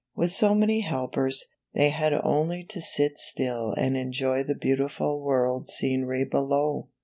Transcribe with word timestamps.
With 0.15 0.31
so 0.31 0.55
many 0.55 0.79
helpers, 0.79 1.45
they 1.75 1.89
had 1.89 2.11
only 2.23 2.63
to 2.69 2.81
sit 2.81 3.19
still 3.19 3.71
and 3.73 3.95
enjoy 3.95 4.41
the 4.41 4.55
beautiful 4.55 5.21
world 5.21 5.67
scenery 5.67 6.25
below. 6.25 6.87